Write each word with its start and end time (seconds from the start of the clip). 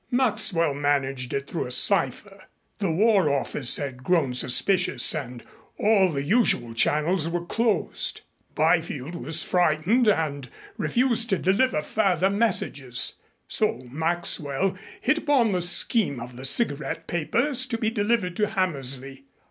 "Maxwell 0.09 0.73
managed 0.73 1.31
it 1.31 1.45
through 1.45 1.67
a 1.67 1.69
cipher. 1.69 2.45
The 2.79 2.89
War 2.91 3.29
Office 3.31 3.75
had 3.75 4.03
grown 4.03 4.33
suspicious 4.33 5.13
and 5.13 5.43
all 5.77 6.09
the 6.09 6.23
usual 6.23 6.73
channels 6.73 7.29
were 7.29 7.45
closed. 7.45 8.21
Byfield 8.55 9.13
was 9.13 9.43
frightened 9.43 10.07
and 10.07 10.49
refused 10.75 11.29
to 11.29 11.37
deliver 11.37 11.83
further 11.83 12.31
messages. 12.31 13.17
So 13.47 13.87
Maxwell 13.91 14.75
hit 14.99 15.19
upon 15.19 15.51
the 15.51 15.61
scheme 15.61 16.19
of 16.19 16.35
the 16.35 16.45
cigarette 16.45 17.05
papers 17.05 17.67
to 17.67 17.77
be 17.77 17.91
delivered 17.91 18.35
to 18.37 18.47
Hammersley. 18.47 19.25